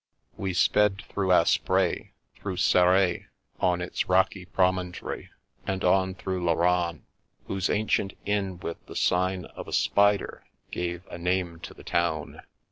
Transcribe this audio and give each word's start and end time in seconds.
We 0.35 0.53
sped 0.55 1.03
through 1.09 1.27
Aspres; 1.31 2.09
through 2.37 2.57
Serres, 2.57 3.21
on 3.59 3.81
its 3.81 4.09
rocky 4.09 4.45
promontory; 4.45 5.29
and 5.67 5.83
on 5.83 6.15
through 6.15 6.43
Laragne, 6.43 7.03
whose 7.45 7.69
ancient 7.69 8.13
inn 8.25 8.57
with 8.57 8.83
the 8.87 8.95
sign 8.95 9.45
of 9.45 9.67
a 9.67 9.73
spider 9.73 10.43
gave 10.71 11.05
a 11.11 11.19
name 11.19 11.59
to 11.59 11.75
the 11.75 11.83
town. 11.83 12.41